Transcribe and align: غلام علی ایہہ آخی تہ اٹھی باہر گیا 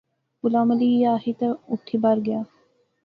غلام 0.41 0.69
علی 0.73 0.87
ایہہ 0.93 1.13
آخی 1.17 1.33
تہ 1.39 1.47
اٹھی 1.71 1.97
باہر 2.03 2.17
گیا 2.25 2.39